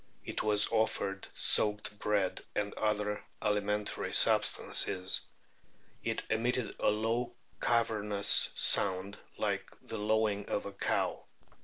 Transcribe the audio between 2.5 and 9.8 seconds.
and other alimentary substances"! "It emitted a low cavernous sound like